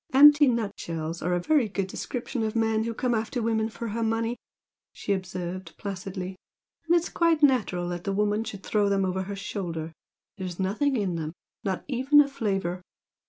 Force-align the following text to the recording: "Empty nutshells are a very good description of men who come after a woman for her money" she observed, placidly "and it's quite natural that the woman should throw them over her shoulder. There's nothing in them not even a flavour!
"Empty 0.13 0.47
nutshells 0.47 1.21
are 1.21 1.33
a 1.35 1.39
very 1.39 1.69
good 1.69 1.85
description 1.85 2.41
of 2.41 2.55
men 2.55 2.85
who 2.85 2.93
come 2.95 3.13
after 3.13 3.39
a 3.39 3.43
woman 3.43 3.69
for 3.69 3.89
her 3.89 4.01
money" 4.01 4.35
she 4.91 5.13
observed, 5.13 5.77
placidly 5.77 6.37
"and 6.87 6.95
it's 6.95 7.07
quite 7.07 7.43
natural 7.43 7.87
that 7.89 8.03
the 8.03 8.11
woman 8.11 8.43
should 8.43 8.63
throw 8.63 8.89
them 8.89 9.05
over 9.05 9.21
her 9.21 9.35
shoulder. 9.35 9.93
There's 10.39 10.59
nothing 10.59 10.95
in 10.97 11.17
them 11.17 11.33
not 11.63 11.85
even 11.87 12.19
a 12.19 12.27
flavour! 12.27 12.81